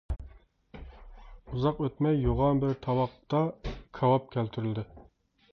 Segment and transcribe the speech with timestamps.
[1.51, 3.45] ئۇزاق ئۆتمەي يوغان بىر تاۋاقتا
[3.99, 4.91] كاۋاپ كەلتۈرۈلدى.